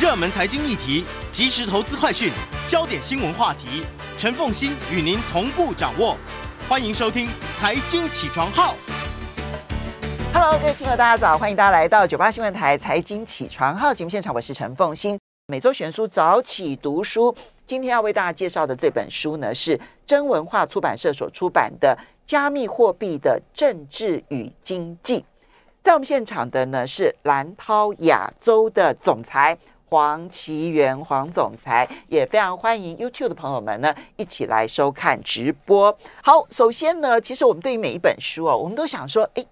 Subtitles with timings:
[0.00, 2.30] 热门财经议题、即时投资快讯、
[2.68, 3.82] 焦点新闻话题，
[4.16, 6.16] 陈凤欣与您同步掌握。
[6.68, 7.26] 欢迎收听
[7.58, 8.74] 《财经起床号》。
[10.32, 11.36] Hello，各位听众，大家早！
[11.36, 15.18] 欢迎大家来到九八新闻台《财经起床号》节目现场，我是陈凤欣。
[15.48, 17.34] 每周选书早起读书，
[17.66, 25.18] 今天要为大家介绍的这本书呢，是真文化出版社所出版的《加密货币的政治与经济》。
[25.82, 29.58] 在我们现场的呢是蓝涛亚洲的总裁
[29.88, 35.96] 黄奇源黄总裁，也非常欢迎 YouTube 的朋友们呢一起来收看直播。
[36.22, 39.46] 好，首先呢，其实我们对于每一本书哦，我们都想说，诶，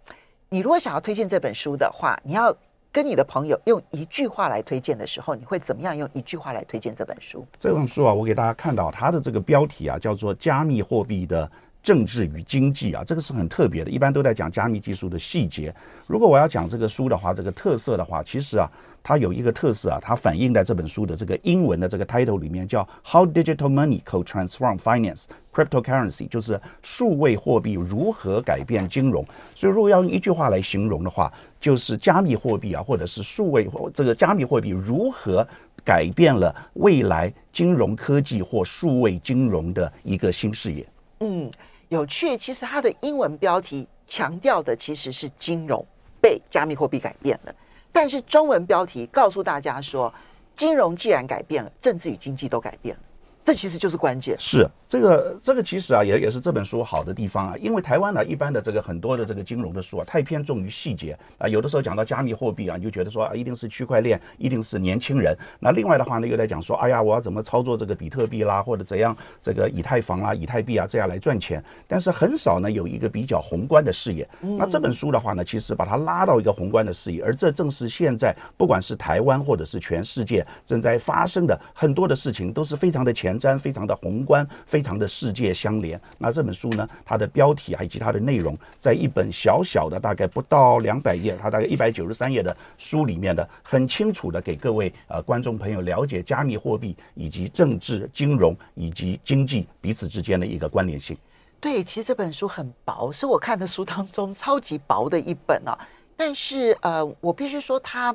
[0.50, 2.54] 你如果想要推荐这本书的话，你要
[2.92, 7.46] 跟你的朋友用一句话来推荐的时候，你会怎么样用一句话来推荐这本书？
[7.58, 11.46] 这本书啊，我给大家看到它的这个标题啊，叫做《加密货币的》。
[11.86, 13.90] 政治与经济啊，这个是很特别的。
[13.92, 15.72] 一般都在讲加密技术的细节。
[16.08, 18.68] 如果我要讲这个书的话，这个特色的话，其实啊，
[19.04, 29.24] 它有一个特色啊，它反映在这本书的这个英文的这个 title 里面，叫 How Digital Money Could Transform Finance, Cryptocurrency，就是数位货币如何改变金融。
[29.54, 35.46] 所以，如果要用一句话来形容的话，就是加密货币啊，或者是数位这个加密货币如何
[35.84, 40.84] 改变了未来金融科技或数位金融的一个新视野。
[41.20, 41.48] 嗯。
[41.88, 45.84] 有趣，其实它的英文标题强调的其实是金融
[46.20, 47.54] 被加密货币改变了，
[47.92, 50.12] 但是中文标题告诉大家说，
[50.54, 53.02] 金融既然改变了，政治与经济都改变了。
[53.44, 54.36] 这其实就是关键。
[54.40, 57.54] 是这个，这个其实啊，也也是这本书好的地方啊。
[57.60, 61.48] 因为台湾呢，一般的这个很多的这个金融的书啊，太偏重于细节啊。
[61.48, 65.36] 有的时候讲到加密货币啊，你就觉得说啊，一定是区块链，一定是年轻人。
[65.60, 71.62] 那另外的话呢，又在讲说，哎呀，我要怎么操作这个比特币啦，或者怎样这个以太坊啦、以太币啊这样来赚钱。
[71.86, 74.28] 但是很少呢有一个比较宏观的视野。
[74.40, 84.16] 那这本书的话呢，其实把它拉到一个宏观的视野，而这正是现在不管是台湾或者是全世界正在发生的很多的事情，都是非常的前瞻、非常的宏。
[84.16, 85.98] 宏观非非常的世界相连。
[86.18, 101.16] 那这本书呢，它的标题啊以及它的内容，在一本小小的大概不到两百页，它大概一百九十三页的书里面的，很清楚的给各位呃观众朋友了解加密货币以及政治、金融以及经济彼此之间的一个关联性。
[101.58, 105.72] 对，其实这本书很薄，是我看的书当中超级薄的一本啊。
[106.18, 108.14] 但是呃，我必须说它，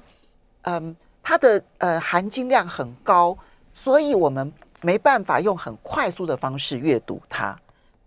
[0.62, 3.36] 嗯、它的呃含金量很高，
[3.74, 4.54] 所以我们。
[4.82, 7.58] 没办法用很快速的方式阅读它，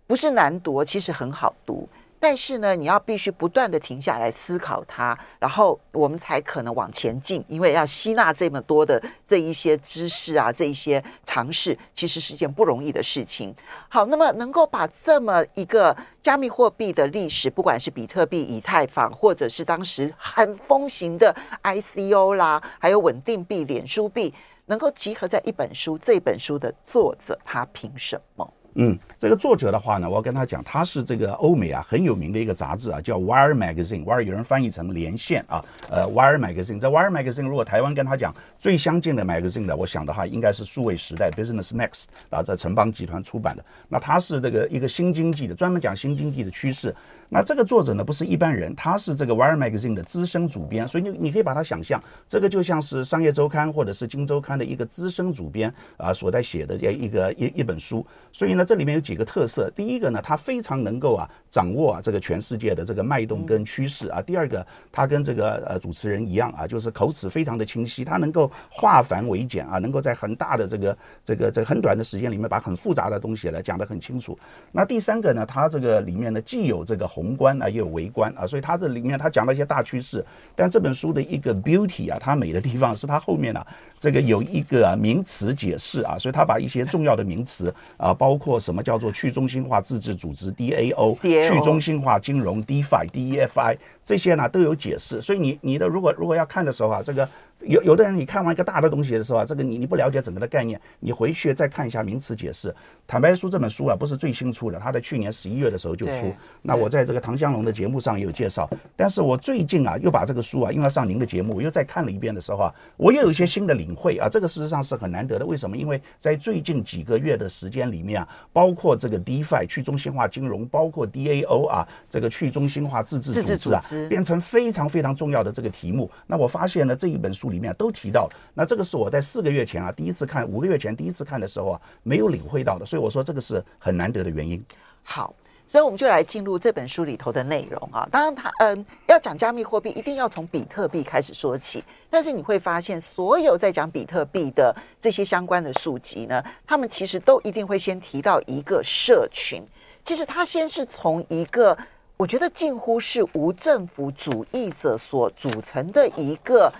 [0.07, 1.87] 不是难读，其实很好读。
[2.27, 7.45] 但是呢，你要必须不断的停下来思考它，然后我们才可能往前进。
[7.47, 13.53] 因为要吸纳这么多的这一些知识啊，这一些尝试，其实是件不容易的事情。
[13.87, 21.31] 好，那么能够把这么一个加密货币的历史，不管是比特币、以太坊，或者是当时很风行的
[21.61, 24.33] ICO 啦，还有稳定币、脸书币。
[24.65, 28.51] 能够集合在一本书，这本书的作者他凭什么？
[28.75, 36.79] 嗯，这个作者的话呢，我要跟他讲，他是这个欧美啊很有名的一个杂志啊，叫 Wire Magazine，Wire 有人翻译成连线啊，呃，Wire Magazine。
[36.79, 43.63] 在 Wire Magazine，如果台湾跟他讲最相近的 magazine 的，我想的话应该是数位时代 Business Next 啊，在城邦集团出版的。
[43.87, 46.93] 那他是这个一个新经济的，专门讲新经济的趋势。
[47.29, 58.05] 那这个作者呢，不是一般人，他是这个 Wire Magazine 的资深主编，所以你你可以把它想象，这个就像是商业周刊或者是金周刊的一个资深主编啊所在写的一个一一本书。
[58.31, 64.21] 所以呢，这里面有几个特色，第一个呢，他非常能够啊掌握啊这个全世界的这个脉动跟趋势啊。
[64.21, 74.37] 第二个，他跟这个呃主持人一样啊，就是口齿非常的清晰，他能够化繁为简啊，能够在很大的这个这个这个很短的时间里面把很复杂的东西来讲得很清楚。
[74.71, 77.09] 那第三个呢，他这个里面呢既有这个。
[77.15, 83.65] 宏观啊，也有微观啊，所以它这里面它讲了一些大趋势，但这本书的一个 beauty 啊，它美的地方是它后面啊，
[83.97, 97.25] 这个有一个啊名词解释啊，所以它把一些重要的名词啊，包括什么叫做去中心化自治组织 DAO，去中心化金融 DeFi DEFI 这些呢都有解释，所以你你的如果如果要看的时候啊，这个。
[97.61, 102.75] 有有的人，你看完一个大的东西的时候啊，这个你你不了解整个的概念，你回去再看一下名词解释。
[103.07, 106.31] 坦白说，这本书啊不是最新出的，它在去年十一月的时候就出。
[106.61, 108.69] 那我在这个唐湘龙的节目上也有介绍。
[108.95, 114.27] 但是我最近啊又把这个书啊，因为要上您的节目，我又再看了一遍的时候啊，我又有一些新的领会啊。
[114.29, 115.45] 这个事实上是很难得的。
[115.45, 115.77] 为什么？
[115.77, 126.11] 因为在最近几个月的时间里面啊，包括这个 DeFi 去中心化金融，包括 DAO 啊这个去中心化自治组织啊，变成非常非常重要的这个题目。
[126.27, 127.45] 那我发现呢这一本书。
[127.45, 134.61] 里面都提到，那这个是我在四个月前啊第一次看，五个月前第一次看的时候啊没有领会到的，所以我说这个是很难得的原因。
[135.03, 135.33] 好，
[135.75, 138.07] 所以我们就来进入这本书里头的内容啊。
[138.09, 141.83] 当然它，嗯要讲加密货币，一定要从比特币开始说起。
[142.09, 149.61] 但是你会发现，所有在讲比特币的这些相关的书籍呢，他们其实都一定会先提到一个社群。
[150.01, 151.77] 其实它先是从一个
[152.15, 156.71] 我觉得近乎是无政府主义者所组成的一个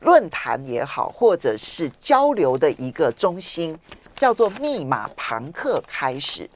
[0.00, 3.78] 论坛也好，或者是交流的一个中心，
[4.16, 6.50] 叫做密码庞克开始。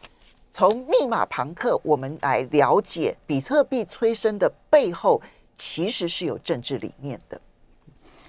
[0.56, 5.20] 从密码庞克，我们来了解比特币催生的背后，
[5.56, 7.40] 其实是有政治理念的。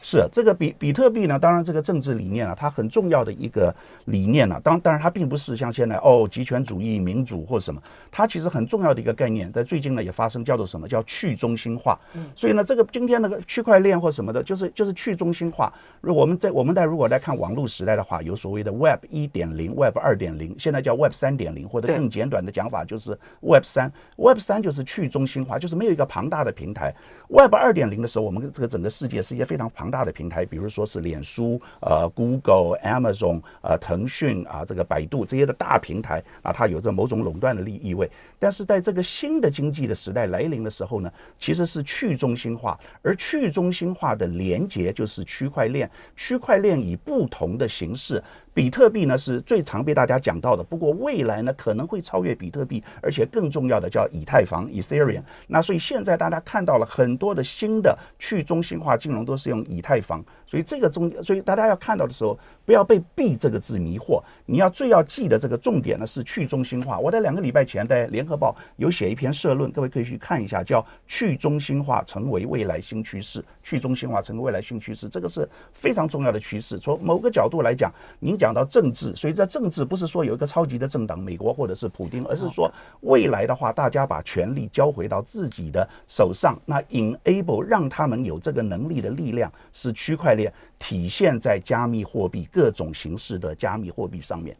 [0.08, 3.74] 是这个比比特币呢，当然这个政治理念啊，它很重要的一个
[4.06, 7.82] 理念啊，当当然它并不是像现在哦极权主义、民主或什么，
[8.12, 12.00] 它其实很重要的一个概念，在最近呢也发生叫做什么叫去中心化。
[12.14, 15.74] 嗯，所以呢，这个今天那个区块链或什么的，就是就是去中心化。
[16.02, 23.92] 如果我们在我们在如果来看网络时代的话，有所谓的 Web 一点零、Web 二点零，现在叫 Web 三点零，或者更简短的讲法就是 Web 三。
[24.18, 26.94] Web 三就是去中心化，就是没有一个庞大的平台。
[27.30, 38.12] Web 二点零的时候，我们这个整个世界是一个非常庞大大的平台，比如说是脸书、呃，Google、Amazon、呃，腾讯啊，这个百度这些的大平台啊，它有着某种垄断的利意味。
[38.38, 41.10] 但是在这个新的经济的时代来临的时候呢，
[41.40, 45.90] 其实是去中心化，而去中心化的连接就是区块链。
[46.18, 48.22] 区块链以不同的形式。
[48.56, 55.22] 比特币呢是最常被大家讲到的，不过未来呢可能会超越比特币，而且更重要的叫以太坊 （Ethereum）。
[55.48, 60.24] 那所以现在大家看到了很多的新的去中心化金融都是用以太坊，
[60.56, 64.24] 所以这个中，所以大家要看到的时候，不要被“币”这个字迷惑。
[64.46, 66.98] 你要最要记得这个重点呢是去中心化。
[66.98, 73.44] 我在两个礼拜前在联合报有写一篇社论，各位可以去看一下，叫“去中心化成为未来新趋势”。
[73.62, 76.80] 去中心化成为未来新趋势，这个是非常重要的趋势。
[76.80, 78.46] 从某个角度来讲，您讲。
[78.46, 90.45] 讲到政治，所以在政治不是说有一个超级的政党，美国或者是普丁，而是说未来的话，大家把权力交回到自己的手上，那 enable 让他们有这个能力的力量是区块链
[90.80, 94.56] 体现在加密货币各种形式的加密货币上面。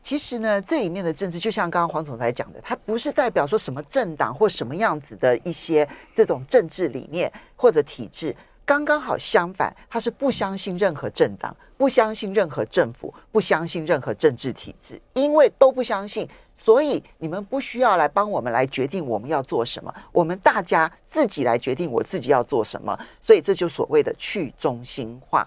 [0.00, 8.34] 其实呢，这里面的政治就像刚刚黄总裁讲的，它不是代表说什么政党或什么样子的一些这种政治理念或者体制。
[8.66, 25.46] 刚刚好相反，他是不相信任何政党，不相信任何政府，不相信任何政治体制，因为都不相信，所以你们不需要来帮我们来决定我们要做什么，我们大家自己来决定我自己要做什么，所以这就所谓的去中心化。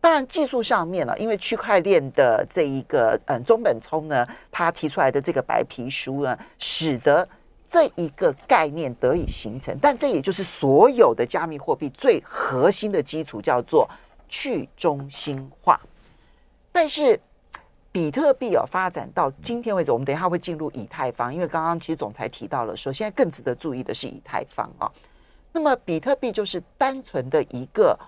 [0.00, 7.28] 当然技术上面呢，因为区块链的这一个嗯中本聪呢，他提出来的这个白皮书呢，使得。
[7.68, 13.88] 这一个概念得以形成，但这也就是所有的加密货币最核心的基础，叫做
[14.28, 15.80] 去中心化。
[16.70, 17.18] 但是
[17.90, 24.90] 比特币哦，发展到今天为止，我们等一下会进入以太坊，因为刚刚其实总裁提到了说，现在更值得注意的是以太坊啊。
[25.52, 27.98] 那么比特币就是单纯的一个，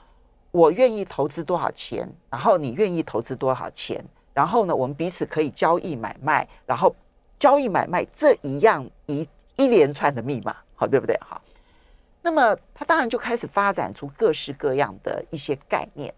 [0.51, 6.95] 我愿意投资多少钱，然后你愿意投资多少钱，然后呢，我们彼此可以交易买卖，然后
[7.39, 9.27] 交易买卖这一样一。
[9.59, 11.19] 一连串的密码，好，对不对？
[11.21, 11.43] 好，
[12.23, 16.15] 那么它当然就开始发展出各式各样的一些概念。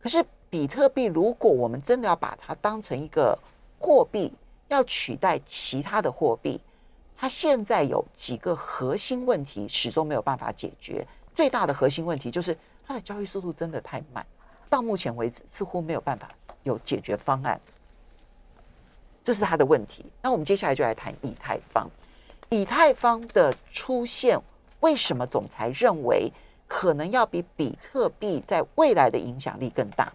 [0.00, 3.36] 可是比特币，如果我们真的要把它当成一个
[3.78, 4.32] 货币，
[4.68, 6.60] 要取代其他的货币，
[7.16, 11.04] 它现在有几个核心问题始终没有办法解决。
[11.34, 14.24] 最大的核心问题就是它的交易速度真的太慢，
[14.70, 16.28] 到目前为止似乎没有办法
[16.62, 17.60] 有解决方案。
[19.24, 20.06] 这是它的问题。
[20.22, 21.90] 那我们接下来就来谈以太坊。
[22.50, 24.40] 以太坊的出现，
[24.80, 26.32] 为什么总裁认为
[26.66, 30.10] 可能要比比特币在未来的影响力更大？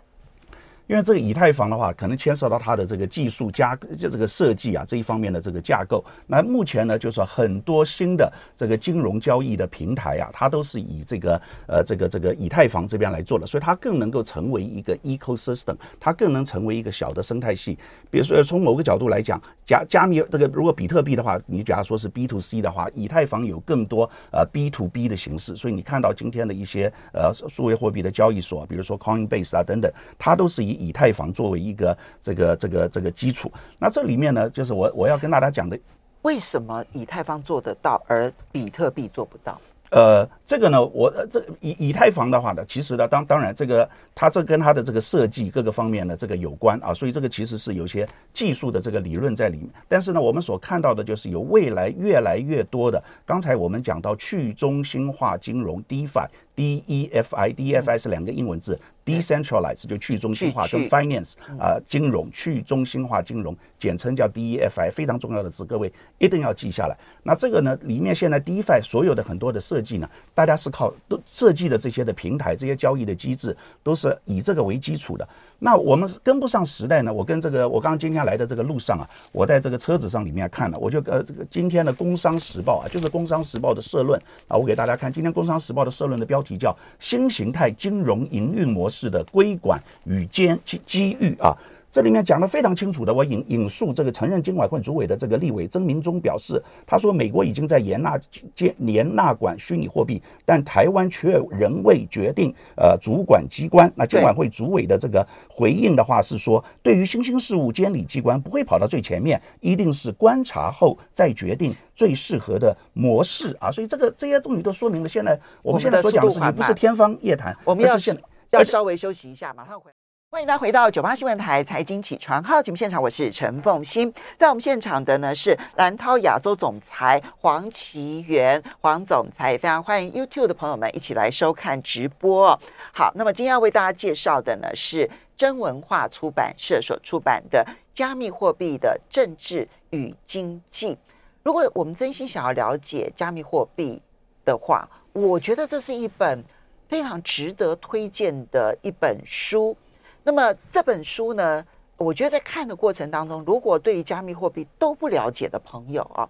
[0.87, 6.03] 因为这个以太坊的话，可能牵涉到它的这个技术加就这个设计啊这一方面的这个架构。
[6.27, 17.77] 那目前呢，就是说很多新的这个金融交易的平台啊，它都是以这个呃这个这个以太坊这边来做的，所以它更能够成为一个 ecosystem，它更能成为一个小的生态系。
[18.11, 25.55] 比如说从某个角度来讲，加加密这个如果比特币的话，你假如说是 B to C 的话，以太坊有更多呃 B to B 的形式。
[25.55, 35.79] 所以你看到今天的一些呃数位货币的交易所，比如说 Coinbase 啊等等，它都是以以太坊作为一个这个这个这个基础，那这里面呢，就是我我要跟大家讲的，
[36.23, 39.59] 为什么以太坊做得到，而比特币做不到？
[39.91, 49.69] 呃，这个呢，我这以以太坊的话呢，其实呢，当当然这个它这跟它的这个设计各个方面呢这个有关啊，所以这个其实是有些技术的这个理论在里面。
[49.87, 56.27] 但是呢，我们所看到的就是有未来越来越多的，刚才我们讲到去中心化金融 DeFi。
[56.55, 66.97] D E F I D E F I 是两个英文字 decentralize 就去中心化，跟 finance 啊、呃、金融去中心化金融，简称叫 DEFI，非常重要的词，各位一定要记下来。
[67.23, 75.27] 那这个呢，里面现在 DeFi 所有的很多的设计呢，大家是靠都设计的这些的平台，这些交易的机制都是以这个为基础的。
[75.63, 77.13] 那我们跟不上时代呢？
[77.13, 90.53] 我跟这个我刚今天来的这个路上啊，我在这个车子上里面看了，我就呃这个今天的《工商时报》啊，就是《工商时报》的社论啊，我给大家看，今天《工商时报》的社论的标题叫“新形态金融营运模式的规管与机
[90.85, 91.57] 机遇”啊。
[91.93, 98.19] 这里面讲的非常清楚的，我引引述这个曾任金管会主委的这个立委曾明忠表示，他说美国已经在严纳
[98.55, 103.93] 监严纳管虚拟货币，但台湾却仍未决定呃主管机关。
[103.95, 113.69] 那金管会主委的这个回应的话是说，对于新兴事物监理机关不会跑到最前面，一定是观察后再决定最适合的模式啊。
[113.69, 118.19] 所以这个这些东西都说明了，现在我们现在所讲的事情不是天方夜谭，我们要现
[118.49, 119.91] 要稍微休息一下，马上回。
[120.33, 124.11] 欢迎大家回到九八新闻台财经起床号节目现场，我是陈凤欣。
[124.35, 132.59] 在我们现场的呢是兰涛亚洲总裁黄奇源，黄总裁，非常欢迎 YouTube 的朋友们一起来收看直播。
[132.91, 137.63] 好，那么今天要为大家介绍的呢是真文化出版社所出版的
[137.93, 140.95] 《加密货币的政治与经济》。
[141.43, 144.01] 如果我们真心想要了解加密货币
[144.43, 146.43] 的话，我觉得这是一本
[146.89, 149.77] 非常值得推荐的一本书。
[150.23, 151.65] 那么这本书呢，
[151.97, 156.29] 我觉得在看的过程当中，如果对于加密货币都不了解的朋友啊，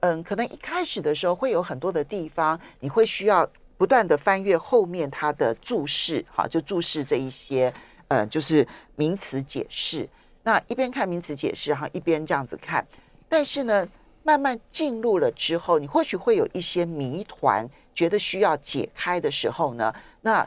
[0.00, 7.72] 嗯，可能一开始的时候会有很多的地方，你会需要不断的翻阅后面它的注释，哈，就注释这一些，
[8.08, 8.66] 呃，就是
[8.96, 10.06] 名词解释。
[10.42, 12.86] 那一边看名词解释，哈，一边这样子看。
[13.26, 13.88] 但是呢，
[14.22, 20.46] 慢慢进入了之后，你或许会有一些谜团，觉得需要解开的时候呢，那。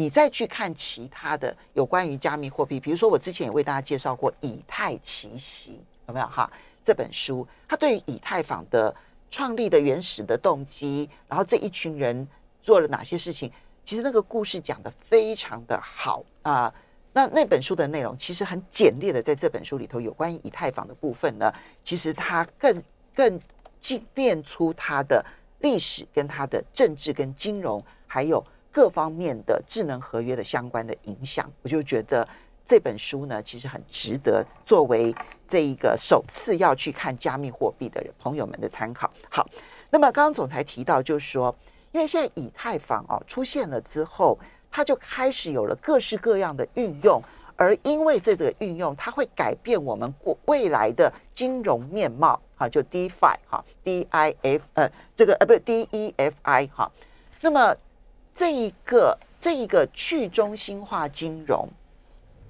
[0.00, 5.72] 你再去看其他的有关于加密货币，比如说我之前也为大家介绍过《以太奇袭》，
[6.08, 6.50] 有没有哈？
[6.82, 8.96] 这本书它对于以太坊的
[9.30, 12.26] 创立的原始的动机，然后这一群人
[12.62, 13.52] 做了哪些事情，
[13.84, 16.72] 其实那个故事讲得非常的好啊、
[17.12, 21.52] 那那本书的内容其实很简略的，在这本书里头有关于以太坊的部分呢，
[21.84, 22.82] 其实它更
[23.14, 23.38] 更
[23.78, 25.22] 精炼出它的
[25.58, 28.42] 历史跟它的政治跟金融还有。
[28.72, 32.26] 各方面的智能合约的相关的影响，我就觉得
[32.64, 35.12] 这本书呢，其实很值得作为
[35.48, 39.12] 这一个首次要去看加密货币的人朋友们的参考。
[39.28, 39.44] 好，
[39.90, 41.52] 那么刚刚总裁提到，就是说，
[41.90, 44.38] 因为现在以太坊啊出现了之后，
[44.70, 47.20] 它就开始有了各式各样的运用，
[47.56, 56.88] 而因为这个运用，它会改变我们过未来的金融面貌啊，就 DeFi 哈，D I F 呃，这个呃不是 D E F I 哈，
[57.40, 57.76] 那么。
[58.40, 61.68] 这一个这一个去中心化金融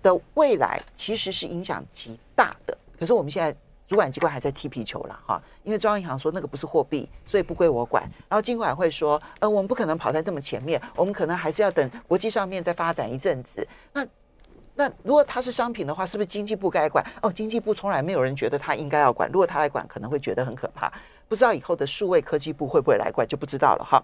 [0.04, 2.78] 的未来其实是影响极大的。
[2.96, 3.52] 可是我们现在
[3.88, 8.08] 主管机关还在踢皮球了哈，因为中央银行说那个不是货币，所以不归我管。
[8.28, 13.66] 然后金管会说，呃，我们不可能跑在这么前面，我们可能还是要等国际上面再发展一阵子。
[13.92, 14.06] 那
[14.76, 17.04] 那如果它是商品的话，是不是经济部该管？
[17.20, 19.28] 哦，经济部从来没有人觉得他应该要管。
[19.32, 20.92] 如果他来管，可能会觉得很可怕。
[21.28, 24.00] 不知道以后的数位科技部会不会来管，就不知道了哈。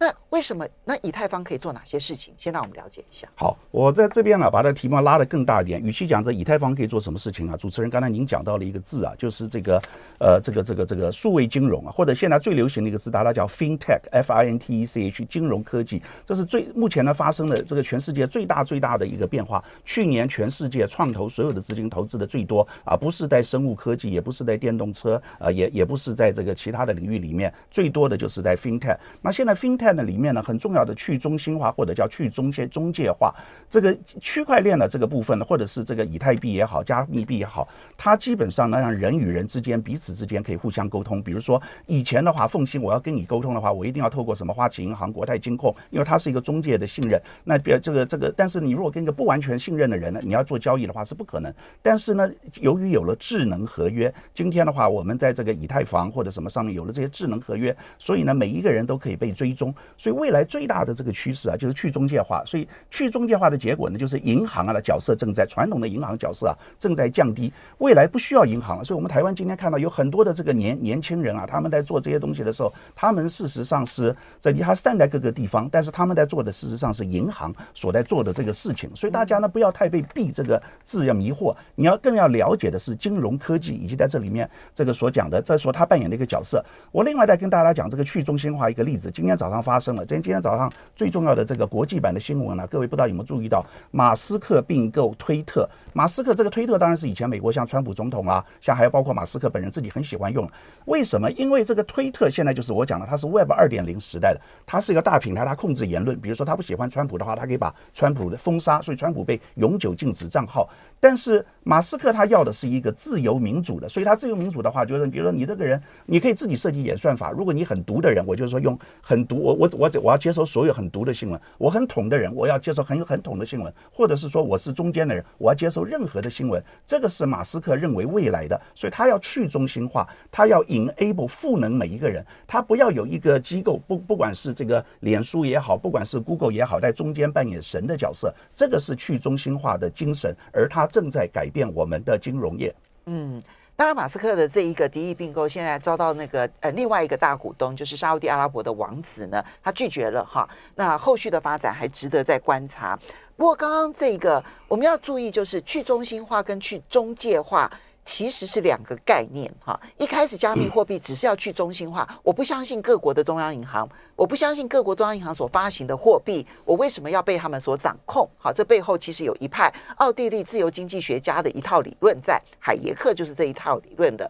[0.00, 2.32] 那为什么那以太坊可以做哪些事情？
[2.38, 3.26] 先让我们了解一下。
[3.34, 5.82] 好，我在这边呢，把这个题目拉得更大一点。
[5.82, 9.82] 与其讲这以太坊可以做什么事情啊，主持人刚才您讲到了一个字啊，就是这个
[10.20, 19.64] 呃，这个这个这个数位金融啊，或者现在最流行的一个字，大家叫 FinTech，F I N T E C H，金融科技，这是最目前呢发生的这个全世界最大最大的一个变化。
[19.84, 28.96] 去年全世界创投所有的资金投资的最多啊，不是在生物科技，也不是在电动车，啊，也也不是在这个其他的领域里面，最多的就是在 FinTech。
[29.20, 33.34] 那现在 FinTech 在那里面呢，很重要的去中心化或者叫去中介中介化，
[33.70, 37.66] 这个区块链的这个部分呢，或者是这个以太币也好，加密币也好，
[37.96, 41.22] 它基本上呢，让人与人之间彼此之间可以互相沟通。
[41.22, 47.18] 比如说以前的话，奉行我要跟你沟通的话，我一定要透过什么花旗银行、国泰金控，因为它是一个中介的信任。
[47.44, 51.50] 那别这个这个，但是你如果跟一个不完全信任的人呢，你要做交易的话是不可能。
[51.80, 52.30] 但是呢，
[52.60, 59.74] 由于有了智能合约，今天的话，我们在这个以太坊或者什么上面有了这些智能合约，所以呢，每一个人都可以被追踪。
[59.96, 62.42] 所以未来最大的这个趋势啊，就是去中介化。
[62.46, 67.52] 所以去中介化的结果呢，就是银行啊的角色正在传统的银行角色啊正在降低。
[67.78, 68.84] 未来不需要银行了。
[68.84, 78.90] 所以我们台湾今天看到有很多的这个年年轻人啊，他们在做这些东西的时候，他们事实上是在他散在各个地方，但是他们在做的事实上是银行所在做的这个事情。
[78.96, 86.64] 所以大家呢不要太被“币”这个字要迷惑，你要更要了解的是金融科技以及在这里面这个所讲的，这说他扮演的一个角色。
[86.90, 89.58] 我另外再跟大家讲这个去中心化一个例子，今天早上。
[89.68, 90.06] 发生了。
[90.06, 95.68] 今天今天早上最重要的这个国际版的新闻呢，各位不知道有没有注意到，马斯克并购推特。
[95.92, 100.48] 马斯克这个推特当然是以前美国像川普总统啊，像还有包括马斯克本人自己很喜欢用。
[100.86, 101.30] 为什么？
[101.32, 106.18] 因为这个推特现在就是我讲的，它是 Web 二点零时代的，它是一个大平台，它控制言论。
[106.18, 110.68] 比如说他不喜欢川普的话，他可以把川普的封杀，所以川普被永久禁止账号。
[111.00, 117.30] 但是马斯克他要的是一个自由民主的，所以他自由民主的话，就是比如说你这个人，你可以自己设计演算法。
[117.30, 126.62] 如果你很毒的人，我就是说用很毒，我我我我要接受所有很毒的新闻；我很统的人，我要接受很有很统的新闻，或者是说我是中间的人，我要接受任何的新闻。
[126.84, 140.88] 这个是马斯克认为未来的，所以他要去中心化，他要 enable 赋能每一个人，他不要有一个机构，不不管是这个脸书也好，不管是 Google 也好，在中间扮演神的角色，这个是去中心化的精神，而他。
[140.88, 142.74] 正在改变我们的金融业。
[143.04, 143.40] 嗯，
[143.78, 150.48] 当然，马斯克的这一个敌意并购，现在遭到那个呃另外一个大股东，就是沙乌地阿拉伯的王子呢，他拒绝了哈。
[150.74, 152.98] 那后续的发展还值得再观察。
[153.36, 157.70] 不过，刚刚这个我们要注意，就是去中心化跟去中介化。
[158.08, 159.78] 其实是两个概念哈。
[159.98, 163.86] 一开始加密货币只是要去中心化，我不相信各国的中央银行，
[164.16, 168.26] 我不相信各国中央银行所发行的货币，我为什么要被他们所掌控？
[168.38, 174.28] 好，这背后其实有一派奥地利自由经济学家的一套理论在，海耶克就是这一套理论的。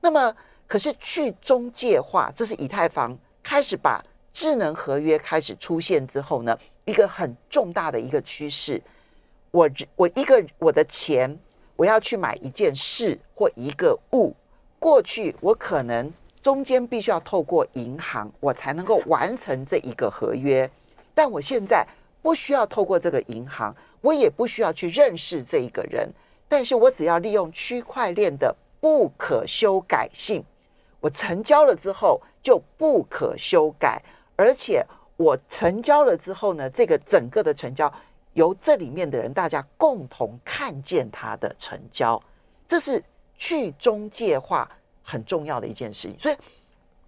[0.00, 0.34] 那么，
[0.66, 8.82] 可是去中介化，这是以太坊开始把智能合约开始出现之后呢，一个很重大的一个趋势。
[9.52, 11.38] 我我一个我的钱。
[11.80, 14.36] 我要去买一件事或一个物，
[14.78, 20.70] 过去我可能中间必须要透过银行，我才能够完成这一个合约。
[21.14, 21.86] 但我现在
[22.20, 26.06] 不需要透过这个银行，我也不需要去认识这一个人，
[26.50, 30.44] 但是我只要利用区块链的不可修改性，
[31.00, 34.02] 我成交了之后就不可修改，
[34.36, 34.84] 而且
[35.16, 37.90] 我成交了之后呢，这个整个的成交。
[38.34, 42.22] 由这里面的人，大家共同看见他的成交，
[42.66, 43.02] 这是
[43.34, 44.70] 去中介化
[45.02, 46.18] 很重要的一件事情。
[46.18, 46.36] 所以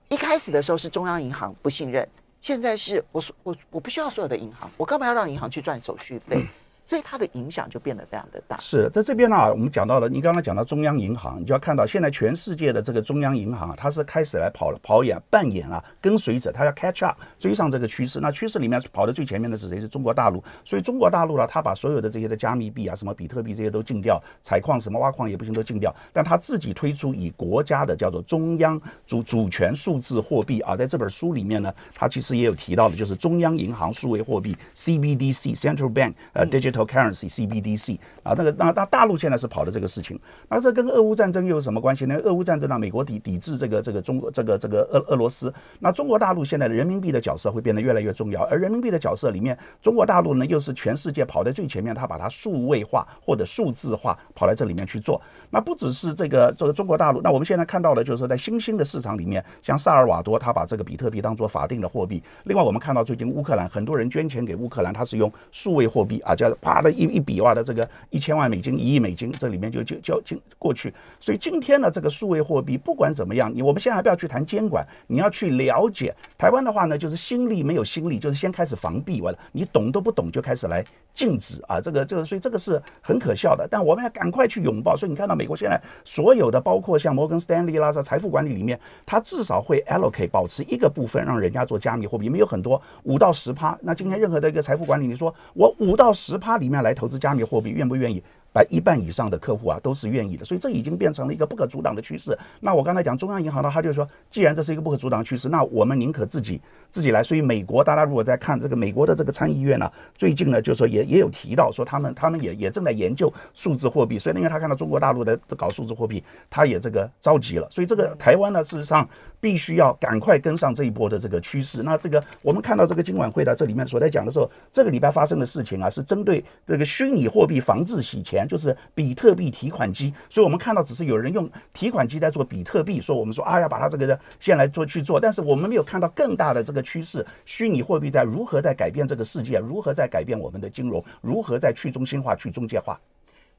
[0.09, 2.09] 一开始的时候是中央银行不信任，
[2.41, 6.47] 现在是我我我不需要所有的银行，我干嘛要让银行去赚手续费？
[6.93, 8.59] 所以它的影响就变得非常的大。
[8.59, 18.21] 是在这边呢，我们讲到了，你刚刚讲到中央银行，你就要看到现在全世界的这个中央银行，啊它是开始来跑了跑演扮演啊跟随者，它要 catch up 追上这个趋势。
[18.21, 19.81] 那趋势里面跑的最前面的是谁？
[19.81, 20.45] 是中国大陆。
[20.67, 25.95] 所以中国大陆呢，它把所有的这些的加密币啊，什么比特币这些都禁掉，采矿什么挖矿也不行都禁掉。
[26.13, 36.82] 但它自己推出以国家的叫做中央主主权数字货币啊，在这本书里面呢，它其实也有提到的，就是中央银行数位货币 CBDC（Central Bank 呃 Digital）。
[36.87, 40.19] Currency CBDC 啊，这个那那大陆现在是跑的这个事情，
[40.49, 42.17] 那这跟俄乌战争又有什么关系呢？
[42.25, 55.21] 俄乌战争让，美国抵抵制这个这个中国这个这个俄俄罗斯，那中国大陆现在的人民币的角色会变得越来越重要，而人民币的角色里面，中国大陆呢又是全世界跑在最前面，它把它数位化或者数字化跑在这里面去做。
[55.51, 62.23] 那不只是这个这个中国大陆，那我们现在看到的就是说，在新兴的市场里面，像萨尔瓦多，他把这个比特币当做法定的货币。
[62.45, 70.95] 另外，我们看到最近乌克兰很多人捐钱给乌克兰，他是用数位货币啊，叫啪的一一笔哇的这个一千万美金、一亿美金，这里面就就就进过去。
[71.19, 83.67] 所以今天呢，这个数位货币不管怎么样，你我们现在还不要去谈监管，你要去了解台湾的话呢，就是心力没有心力，就是先开始防弊完了，你懂都不懂就开始来禁止啊，这个这个，所以这个是很可笑的。
[83.71, 84.97] 但我们要赶快去拥抱。
[84.97, 93.79] 所以你看到美国现在所有的，包括像摩根斯丹利啦，在财富管理里面，它至少会 allocate 保持一个部分让人家做加密货币，没有很多五到十趴。
[93.83, 98.23] 那今天任何的一个财富管理，你说我五到十趴里面来投资加密货币，愿不愿意？
[98.53, 102.37] 把一半以上的客户啊都是愿意的，所以这已经变成了一个不可阻挡的趋势。
[102.61, 106.61] 那我刚才讲中央银行呢，他就说，既然这是一个不可阻挡的趋势，那我们宁可自己
[106.91, 107.23] 自己来。
[107.23, 114.19] 所以美国，大家如果在看这个美国的这个参议院呢，最近呢，就是说也也有提到说，他们他们也也正在研究数字货币。
[114.19, 117.67] 所以因为他看到中国大陆的搞数字货币，他也这个着急了。
[117.71, 119.09] 所以这个台湾呢，事实上
[119.41, 121.83] 必须要赶快跟上这一波的这个趋势。
[121.83, 128.42] 那这个我们看到这个金管会的这里面所在讲的时候，这个礼拜发生的事情啊，是针对这个虚拟货币防治洗钱。
[128.47, 142.99] 就是比特币提款机，所以我们看到只是有人用提款机在做比特币，说我们说啊要把它这个先来做去做，但是我们没有看到更大的这个趋势，虚拟货币在如何在改变这个世界，如何在改变我们的金融，如何在去中心化、去中介化。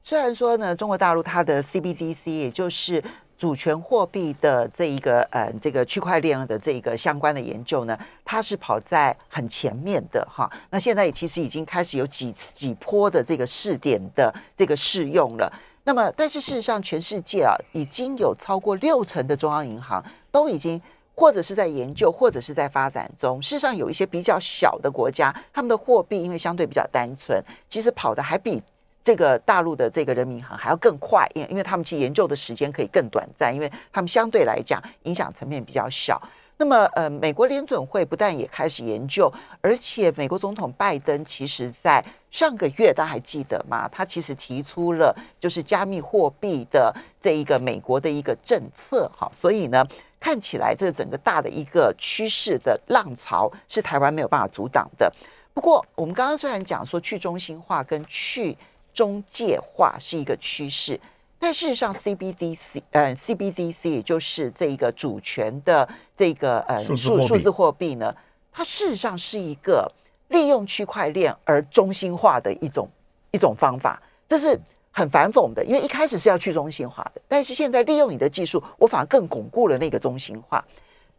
[0.02, 3.02] 虽然说呢，中国大陆它的 CBDC 也就是。
[3.36, 10.50] 主权货币的这一个呃，这个区块链的这一个相关的研究呢，它是跑在很前面的哈。
[10.70, 15.52] 那现在也其实已经开始有几几波的这个试点的这个试用了。
[15.86, 20.80] 那么，但是事实上，全世界啊，已经有超过六成的中央银行都已经
[21.14, 23.42] 或者是在研究，或者是在发展中。
[23.42, 28.62] 事实上，有一些比较小的国家，他们的货币因为相对比较单纯，其实跑的还比
[29.04, 36.20] 这个大陆的这个人民银行还要更快，因因为他们其实研究的时间可以更短暂，因为他们相对来讲影响层面比较小。
[36.56, 43.88] 那么，呃，美国联准会不但也开始研究，而且美国总统拜登其实在上个月，大家还记得吗？
[43.88, 49.84] 他其实提出了就是加密货币的这一个美国的一个政策，哈，所以呢，
[50.20, 55.12] 看起来这整个大的一个趋势的浪潮是台湾没有办法阻挡的。
[55.52, 58.56] 不过，我们刚刚虽然讲说去中心化跟去
[58.94, 60.98] 中介化是一个趋势。
[61.38, 68.14] 但事实上，CBDC，呃，CBDC 也就是这个主权的这个呃数数字货币呢，
[68.50, 69.86] 它事实上是一个
[70.28, 72.88] 利用区块链而中心化的一种
[73.30, 74.58] 一种方法，这是
[74.90, 80.64] 很反讽的，因为一开始是要去中心化的，但是现在利用你的技术，我反而更巩固了那个中心化。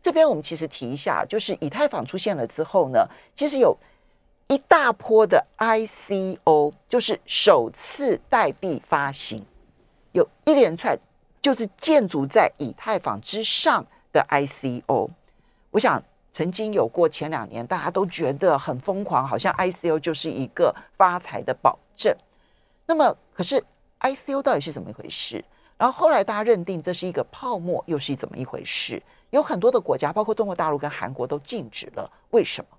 [0.02, 3.78] 这边我们其实提一下，就是以太坊出现了之后呢，其实有
[4.48, 9.44] 一大波的 ICO，就是首次代币发行。
[10.12, 10.98] 有一连串
[11.42, 15.10] 就是建筑在以太坊之上的 ICO，
[15.72, 22.16] 我想曾经有过前两年大家都觉得很疯狂，好像 ICO 就是一个发财的保证。
[22.86, 23.64] 那么，可是
[24.02, 25.44] ICO 到底是怎么一回事？
[25.78, 29.02] 然后后来大家认定这是一个泡沫，又是怎么一回事？
[29.32, 32.78] 有很多的国家，包括中国大陆跟韩国都禁止了，为什么？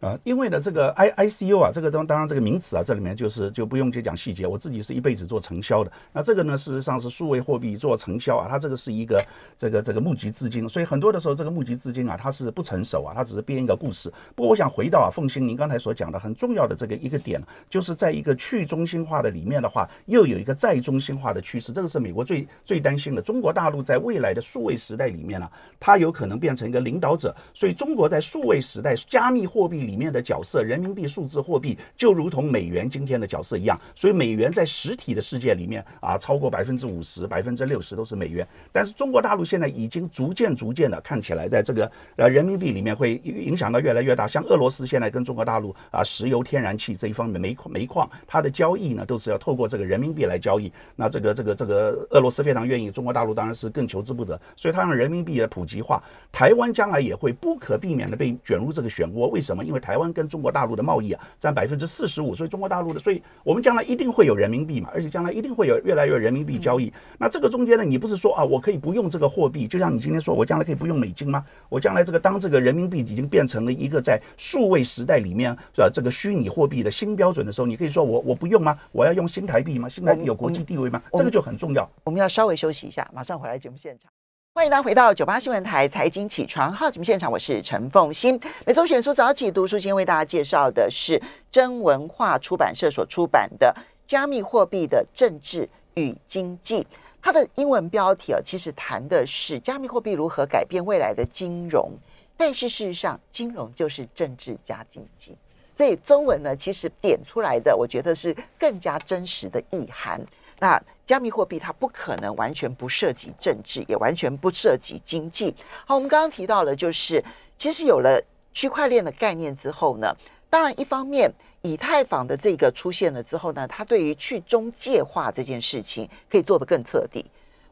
[0.00, 4.46] 啊，因为呢，这个 I I C U 啊，这个当当然这个名词啊，这里面就是就不用去讲细节。
[4.46, 9.24] 我自己是一辈子做承销的，那这个呢，事实上是数位货币做承销啊，它这个是一个
[9.56, 14.12] 这个这个募集资金，所以很多的时候这个募集资金啊，它是不成熟啊，它只是编一个故事。
[14.34, 23.22] 不过我想回到啊，凤新您刚才所讲的很重要的这个一个点，就是在一个去中心化的里面的话，又有一个再中心化的趋势，这个是美国最最担心的。
[23.22, 29.85] 中国大陆在未来的数位时代里面呢、啊，它有可能变成一个领导者，所以中国在数位时代加密货币。
[29.86, 38.46] 里面的角色，人民币数字货币就如同美元今天的角色一样，所以美元在实体的世界里面啊，超过百分之五十、百分之六十都是美元。
[38.72, 44.26] 但是中国大陆现在已经逐渐、逐渐的看起来，在这个呃人民币里面会影响到越来越大。
[44.26, 50.72] 像俄罗斯现在跟中国大陆啊，石油、天然气这一方面煤矿、煤矿，它的交易呢都是要透过这个人民币来交易。
[50.96, 54.40] 那这个、这个、这个俄罗斯非常愿意，中国大陆当然是更求之不得。
[54.56, 59.28] 所以它让人民币的普及化，台湾将来也会不可避免的被卷入这个漩涡。
[59.28, 59.64] 为什么？
[59.64, 66.92] 因为台湾跟中国大陆的贸易啊占百分之四十五，所以中国大陆的，所以我们将来一定会有人民币嘛，而且将来一定会有越来越人民币交易。
[67.18, 71.44] 那这个中间呢，你不是说啊，我可以不用这个货币，就像你今天说我将来可以不用美金吗？
[71.68, 78.78] 我将来这个当这个人民币已经变成了一个在数位时代里面是吧，这个虚拟货币的新标准的时候，你可以说我我不用吗？
[78.92, 79.88] 我要用新台币吗？
[79.88, 81.02] 新台币有国际地位吗？
[81.12, 81.88] 这个就很重要。
[82.04, 84.10] 我们要稍微休息一下，马上回来节目现场。
[84.56, 88.40] 欢迎大家回到九八新闻台财经起床号节目现场，我是陈凤欣。
[88.64, 93.66] 每周选书早起读书，今天为大家介绍的是真文化出版社所出版的
[94.06, 96.80] 《加密货币的政治与经济》。
[97.20, 101.92] 它的英文标题啊，其实谈的是加密货币如何改变未来的金融。
[102.34, 105.36] 但是事实上，金融就是政治加经济。
[105.74, 110.18] 所以中文呢，其实点出来的，我觉得是更加真实的意涵。
[110.58, 115.54] 那加密货币它不可能完全不涉及政治，也完全不涉及经济。
[115.84, 117.22] 好，我们刚刚提到了，就是
[117.56, 118.20] 其实有了
[118.52, 120.12] 区块链的概念之后呢，
[120.50, 121.30] 当然一方面
[121.62, 127.24] 以太坊的这个出现了之后呢，它对于去中介化这件事情可以做得更彻底。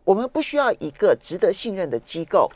[0.05, 2.51] 我们不需要一个值得信任的机构，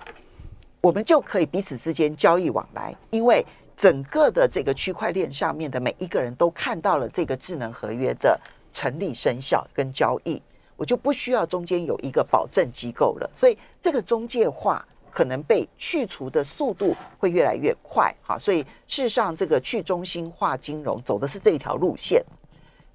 [0.80, 8.38] 我们就可以彼此之间交易往来，因为整个的这个区块链上面的每一个人都看到了这个智能合约的。
[8.78, 10.40] 成立生效跟交易，
[10.76, 18.14] 我就不需要中间有一个保证机构了，所以这个中介化可能被去除的速度会越来越快。
[18.22, 22.24] 哈，所以事实上，这个去中心化金融走的是这一条路线。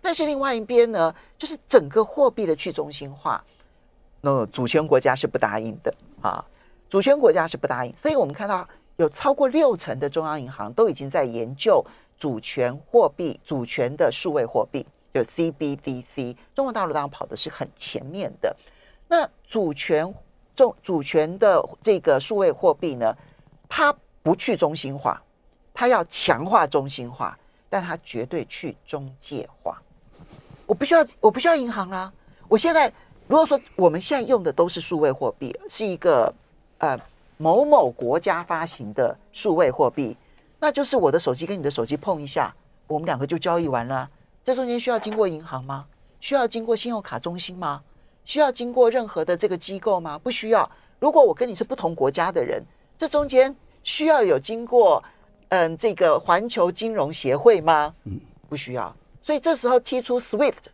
[0.02, 3.44] 但是另外一边呢，就是整个货币的去中心化，
[4.22, 6.46] 那主权国家是不答应的啊，
[6.90, 7.94] 主权国家是不答应。
[7.94, 8.66] 所以我们看到
[8.96, 11.86] 有超过六成的中央银行都已经在研究
[12.18, 14.86] 主权货币、主权的数位货币。
[15.14, 18.56] 就 CBDC，中国大陆当然跑的是很前面的。
[19.08, 20.12] 那主权
[20.56, 23.16] 中主权的这个数位货币呢，
[23.70, 25.22] 它不去中心化，
[25.74, 27.38] 它要强化中心化，
[27.70, 29.80] 但它绝对去中介化。
[30.66, 32.12] 我不需要，我不需要银行啦。
[32.48, 32.92] 我现在
[33.28, 36.34] 如果说我们现在用的都是数位货币，是一个
[36.80, 37.00] 呃
[37.38, 40.18] 某某国家发行的数位货币，
[40.60, 42.56] 那就是我的手机跟你的手机碰一下，
[42.88, 44.10] 我们两个就交易完了。
[44.44, 45.86] 这中间需要经过银行吗？
[46.20, 47.82] 需要经过信用卡中心吗？
[48.26, 50.20] 需要经过任何的这个机构吗？
[50.20, 50.70] 不需要。
[51.00, 52.64] 如果我跟你是不同国家的人，
[52.98, 55.04] 这中间需要有经过
[55.50, 57.94] 嗯这个环球金融协会吗？
[58.04, 58.94] 嗯，不需要。
[59.22, 60.66] 所以这时候踢出 SWIFT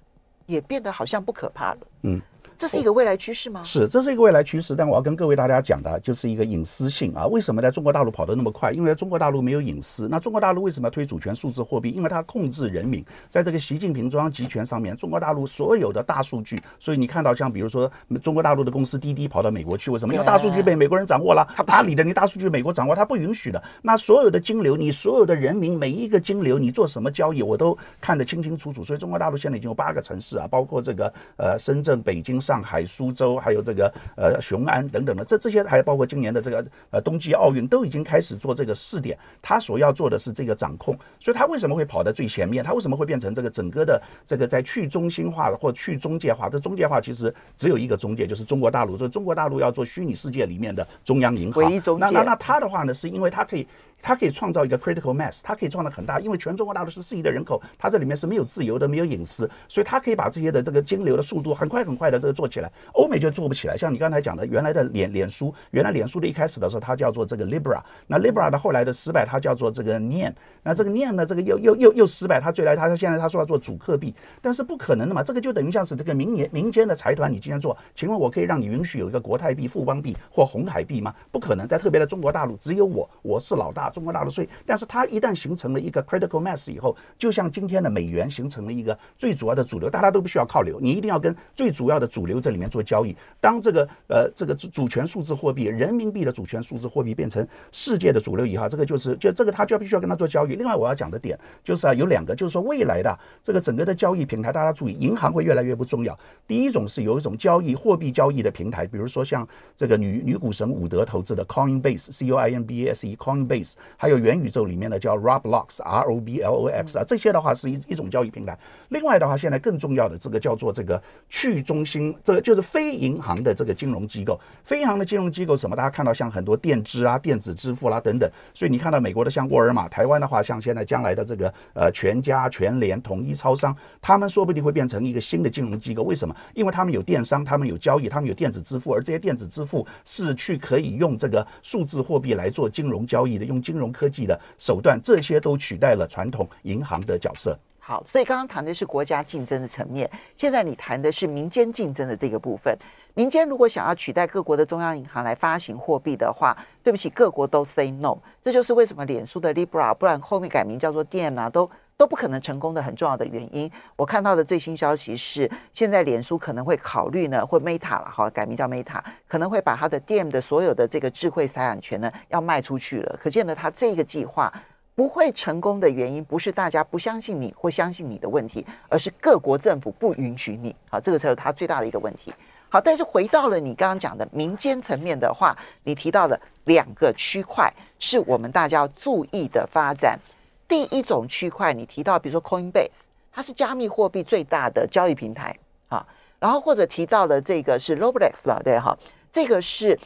[0.46, 1.80] 也变得好像不可怕了。
[2.04, 2.22] 嗯。
[2.60, 3.64] 这是一个未来趋势吗？
[3.64, 4.76] 是，这是一个未来趋势。
[4.76, 7.26] 但我要跟各位大家讲的，就是一个隐私性啊。
[7.26, 8.74] 为什么在中国大陆跑得那么快？
[8.74, 10.10] 因为在中国大陆没有隐私。
[10.10, 11.90] 那中国大陆为什么要推主权数字货币？
[11.92, 16.62] 因为它控制人民，在这个习近平中央集权上面，中国大陆所有的大数据。
[16.82, 17.90] 所以你看到像比如说
[18.22, 20.14] 中国大陆的公司滴滴跑到美国去，为什么？
[20.14, 21.48] 因为大数据被美国人掌握了。
[21.68, 23.64] 阿里的你大数据美国掌握，它不允许的。
[23.82, 28.84] 那所有的金流，你所有的人民每一个金流，你做什么交易，我都看得清清楚楚。
[28.84, 33.38] 所以中国大陆现在已经有八个城市啊，包括这个呃深圳、北京、上海、苏州。
[33.38, 42.64] 还有这个呃雄安等等的，这这些还包括今年的这个呃冬季奥运都已经开始做这个试点，他所要做的是这个掌控，所以他为什么会跑在最前面？
[42.64, 46.50] 他为什么会变成这个整个的这个在去中心化或去中介化？
[46.50, 48.98] 这中介化其实只有一个中介，就是中国大陆。
[48.98, 51.64] 所以中国大陆要做虚拟世界里面的中央银行。
[51.64, 52.06] 唯一中介。
[52.06, 53.68] 那那那他的话呢，是因为他可以。
[54.02, 62.72] 它可以创造一个 critical mass，它可以创造很大，因为全中国大陆是四亿的人口，它这里面是没有自由的，没有隐私，所以它可以把这些的这个金流的速度很快很快的这个做起来。
[62.94, 70.34] 欧美就做不起来，像你刚才讲的，原来的脸脸书，原来脸书的一开始的时候，它叫做这个 Libra，那 Libra 的后来的失败，它叫做这个 Nian，
[70.64, 81.14] 那这个 Nian 呢，这个又又又又失败，它最来，它现在他说要做主客币，但是不可能的嘛，这个就等于像是这个民民间的财团，你今天做，请问我可以让你允许有一个国泰币、富邦币或红海币吗？
[81.32, 84.48] 不可能，在特别的中国大陆，只有我，我是老大，中国大陆，税。
[84.66, 93.16] 但是它一旦形成了一个 critical mass 以后，就像今天的美元形成了一个最主要的主流，大家都不需要靠流，你一定要跟最主要的主流这里面做交易。
[93.40, 100.56] 当这个呃这个主主权数字货币人民币的主权数字货币变成世界的主流以后，这个就是就这个它就必须要跟它做交易。
[100.56, 106.18] 另外我要讲的点就是啊有两个，就是说未来的这个整个的交易平台，大家注意，银行会越来越不重要。
[106.48, 114.60] 第一种是有一种交易货币交易的平台，比如说像这个女女股神伍德投资的 Coinbase C O I N B A S E Coinbase，还有元宇宙。
[114.70, 118.56] 里面的叫 Roblox R O B L O X 啊，这些的话是一一种交易平台。
[118.90, 124.40] 另外的话，现在更重要的这个叫做这个去中心，这个就是非银行的这个金融机构。
[124.64, 125.76] 非银行的金融机构什么？
[125.76, 128.30] 大家看到像很多电支啊、电子支付啦、啊、等等。
[128.54, 136.04] 所以你看到美国的像沃尔玛，台湾的话像现在将来的这个呃全家、全联、统一超商，他们说不定会变成一个新的金融机构。
[136.04, 136.36] 为什么？
[136.54, 144.40] 因为他们有电商，他们有交易，他们有电子支付，而这些电子支付是去可以用这个数字货币来做金融交易的，用金融科技的。
[144.58, 147.56] 手段，这些都取代了传统银行的角色。
[147.78, 152.76] 好，所以刚刚谈的是国家竞争的层面，现在你谈的是民间竞争的这个部分。
[153.14, 158.18] 民间如果想要取代各国的中央银行来发行货币的话，对不起，各国都 say no。
[158.42, 161.70] 这就是为什么脸书的 Libra，不然后面改名叫做 Diem 啊，都
[162.00, 163.70] 都不可能成功的很重要的原因。
[163.98, 173.20] 我看到的最新消息是，现在脸书可能会考虑呢，或 Meta 了，好，改名叫 Meta，可能会把它的 DM 的所有的这个智慧财产权呢要卖出去了。
[173.22, 174.52] 可见呢，它这个计划。
[174.96, 180.76] 不会成功的原因不是大家不相信你或相信你的问题，而是各国政府不允许你。
[180.90, 182.34] 好，这个才是它最大的一个问题。
[182.68, 190.20] 好，但是回到了你刚刚讲的民间层面的话，你提到的两个区块是我们大家要注意的发展。
[190.70, 195.54] 第一种区块，你提到比如说 Coinbase，它是加密货币最大的交易平台
[195.90, 196.08] 啊。
[196.40, 198.98] 然后或者提到了这个是 Roblox 了，对哈，
[199.30, 200.00] 这个是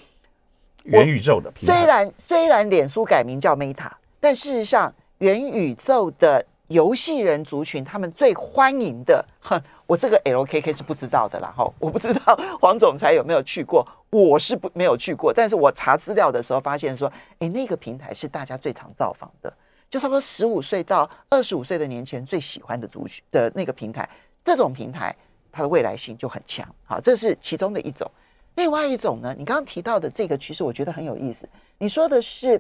[0.85, 1.75] 元宇宙的平台。
[1.77, 3.91] 虽然虽然脸书改名叫 Meta。
[4.25, 19.53] 但事实上，元宇宙的游戏人族群，他们最欢迎的，哼，我这个 LKK 是不知道的啦，哈，我不知道黄总裁有没有去过，我是不没有去过，但是我查资料的时候发现说，诶，那个平台是大家最常造访的，
[19.93, 24.09] 就差不多十五岁到二十五岁的年轻人最喜欢的族群的那个平台，
[24.43, 25.15] 这种平台
[25.51, 28.09] 它的未来性就很强，好，这是其中的一种。
[28.55, 32.59] 另外一种呢，你刚刚提到的这个趋势，我觉得很有意思，你说的是。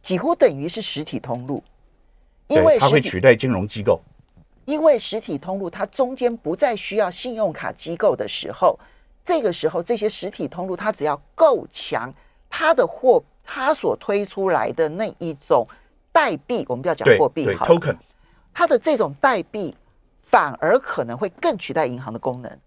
[0.00, 1.62] 几乎等于是实体通路，
[2.46, 4.00] 因为它会取代金融机构。
[4.64, 8.78] 因为实体通路它中间不再需要信用卡机构的时候，
[9.24, 12.14] 这个时候这些实体通路它只要够强，
[12.48, 15.66] 它的货它所推出来的那一种
[16.12, 17.96] 代币，我们不要讲货币哈，token，
[18.52, 19.76] 它的这种代币
[20.22, 22.58] 反而可能会更取代银行的功能。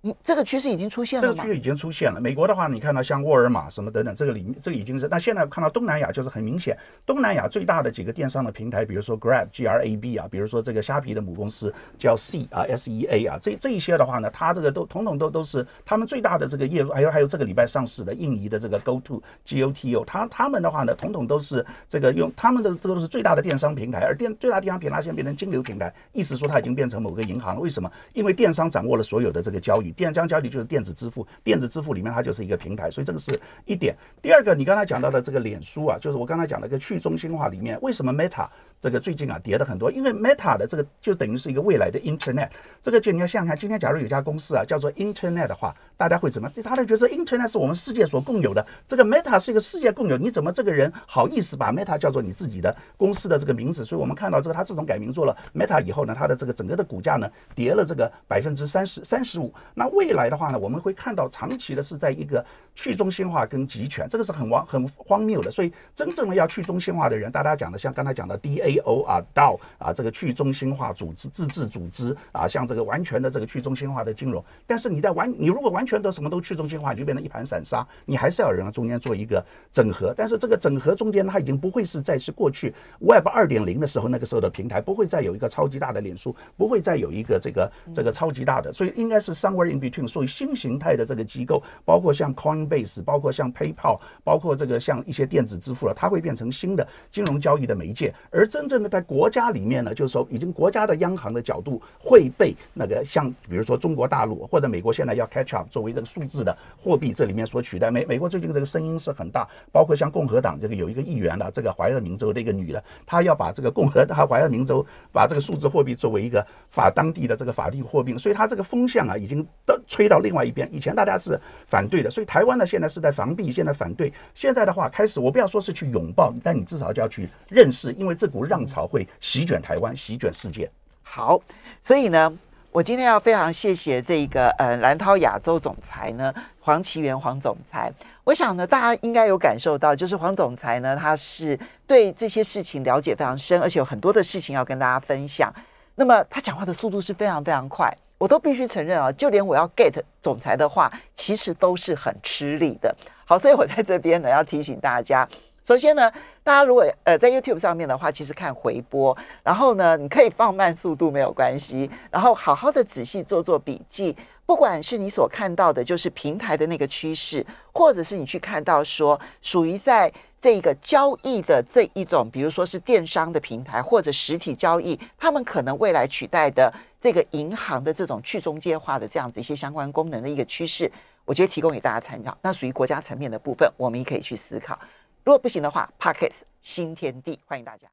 [0.00, 1.34] 你这个趋势已经出现了吗？
[1.34, 2.20] 这个趋势已经出现了。
[2.20, 5.08] 美国的话，你看到像沃尔玛什么等等，这个里面这个已经是。
[5.08, 16.90] 那现在看到东南亚就是很明显，东南亚最大的几个电商的平台，比如说 Grab G R A B 啊，比如说这个虾皮的母公司叫 C 啊 S E A 啊，这这一些的话呢，它这个都统统都都是他们最大的这个业务。
[16.90, 27.60] 还有还有这个礼拜上市的印尼的这个 Go To G O T O，他他们的话呢，统统都是这个用他们的这个都是最大的电商平台，而电最大电商平台现在变成金流平台，意思说它已经变成某个银行了。
[27.60, 27.90] 为什么？
[28.12, 29.87] 因为电商掌握了所有的这个交易。
[29.92, 33.96] 电商交易就是电子支付，电子支付里面它就是一个平台，所以这个是一点。
[34.20, 38.48] 第二个，你刚才讲到的这个脸书啊，就是我刚才讲的一个去中心化里面，为什么 Meta
[38.80, 39.90] 这个最近啊跌的很多？
[39.90, 42.48] 因为 Meta 的这个就等于是一个未来的 Internet，
[42.80, 46.48] 这个就你要想想，今天假如有家公司啊叫做 Internet 的话，大家会怎么？
[46.62, 53.84] 大家觉得 Internet 是我们世界所共有的，这个 Meta 是一个世界共有，你怎么这个人好意思把 Meta 叫做你自己的公司的这个名字？
[53.84, 59.52] 所以我们看到这个，他自从改名做了 Meta 以后呢，它的这个整个的股价呢跌了这个百分之三十三十五。
[59.74, 62.44] 那未来的话呢，我们会看到长期的是在一个
[62.78, 65.50] 去中心化跟集权，这个是很荒很荒谬的。
[65.50, 74.42] 所以真正的要去中心化的人，大家讲的像刚才讲的 DAO 啊 DAO 啊这个去中心化组织自治组织啊，像这个完全的这个去中心化的金融。
[74.64, 77.84] 但是你在完你如果完全都什么都去中心化，你就变成一盘散沙。
[78.04, 80.14] 你还是要人中间做一个整合。
[80.16, 98.14] 但是这个整合中间它已经不会是再是过去 Web 二点零的时候那个时候的平台，不会再有一个超级大的脸书，不会再有一个这个这个超级大的，所以应该是 somewhere in between，所以新形态的这个机构，包括像 Coin Coinbase，包括像 PayPal，包括这个像一些电子支付了，它会变成新的金融交易的媒介。
[98.30, 107.90] 而真正的在国家里面呢，就是说已经国家的央行的角度会被那个像比如说中国大陆或者美国现在要 catch up，作为这个数字的货币这里面所取代。
[107.90, 120.68] 美美国最近这个声音是很大，包括像共和党这个有一个议员的这个怀俄明州的一个女的，她要把这个共和她怀俄明州把这个数字货币作为一个法当地的这个法定货币，所以它这个风向啊已经都吹到另外一边。
[120.72, 124.12] 以前大家是反对的，所以台湾呢现在是在防避，现在反对。
[124.34, 130.70] 现在的话开始，我不要说是去拥抱，但你至少就要去认识，因为这股浪潮会席卷台湾，席卷世界。
[131.02, 131.40] 好，
[131.82, 132.30] 所以呢，
[132.70, 137.90] 我今天要非常谢谢这个呃兰涛亚洲总裁呢黄奇源黄总裁。
[138.24, 145.50] 我想呢，大家应该有感受到，就是黄总裁呢，他是对这些事情了解非常深，而且有很多的事情要跟大家分享。
[145.94, 152.94] 那么他讲话的速度是非常非常快，我都必须承认啊，就连我要 get 总裁的话，其实都是很吃力的。
[153.24, 155.26] 好，所以我在这边呢要提醒大家。
[155.64, 156.10] 首先呢，
[156.42, 164.16] 大家如果呃在 YouTube 上面的话，其实看回播，然后呢，你可以放慢速度没有关系，然后好好的仔细做做笔记。
[164.46, 180.90] 不管是你所看到的，就是平台的那个趋势，或者是你去看到说属于在这个交易的这一种，比如说是电商的平台或者实体交易，他们可能未来取代的这个银行的这种去中介化的这样子一些相关功能的一个趋势，
[181.24, 182.36] 我觉得提供给大家参考。
[182.42, 184.76] 那属于国家层面的部分，我们也可以去思考。
[185.22, 187.86] 如果不行的话，Pockets 新天地欢迎大家。